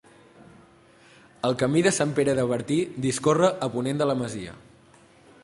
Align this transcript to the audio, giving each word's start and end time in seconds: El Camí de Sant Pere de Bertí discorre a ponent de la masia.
El 1.49 1.57
Camí 1.63 1.83
de 1.89 1.91
Sant 1.99 2.15
Pere 2.21 2.35
de 2.41 2.47
Bertí 2.53 2.79
discorre 3.07 3.53
a 3.67 3.71
ponent 3.77 4.03
de 4.03 4.09
la 4.13 4.19
masia. 4.25 4.57